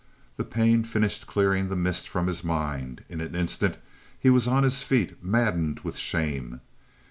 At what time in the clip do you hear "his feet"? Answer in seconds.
4.63-5.23